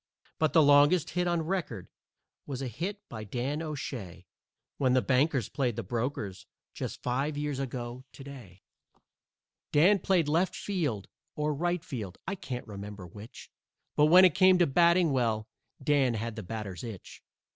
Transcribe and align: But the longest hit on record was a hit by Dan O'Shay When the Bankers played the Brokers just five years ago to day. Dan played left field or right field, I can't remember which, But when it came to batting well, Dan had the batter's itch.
But 0.39 0.53
the 0.53 0.63
longest 0.63 1.11
hit 1.11 1.27
on 1.27 1.43
record 1.43 1.87
was 2.47 2.63
a 2.63 2.67
hit 2.67 3.07
by 3.07 3.23
Dan 3.23 3.61
O'Shay 3.61 4.25
When 4.79 4.93
the 4.93 5.01
Bankers 5.03 5.47
played 5.47 5.75
the 5.75 5.83
Brokers 5.83 6.47
just 6.73 7.03
five 7.03 7.37
years 7.37 7.59
ago 7.59 8.03
to 8.13 8.23
day. 8.23 8.63
Dan 9.71 9.99
played 9.99 10.27
left 10.27 10.55
field 10.55 11.07
or 11.35 11.53
right 11.53 11.83
field, 11.85 12.17
I 12.27 12.33
can't 12.33 12.65
remember 12.65 13.05
which, 13.05 13.51
But 13.95 14.07
when 14.07 14.25
it 14.25 14.33
came 14.33 14.57
to 14.57 14.65
batting 14.65 15.11
well, 15.11 15.47
Dan 15.83 16.15
had 16.15 16.35
the 16.35 16.41
batter's 16.41 16.83
itch. 16.83 17.21